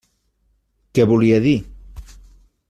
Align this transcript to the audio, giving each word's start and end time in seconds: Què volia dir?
Què 0.99 1.05
volia 1.11 1.39
dir? 1.45 1.55